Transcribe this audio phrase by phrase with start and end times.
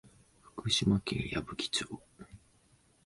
[0.41, 1.85] 福島県矢吹町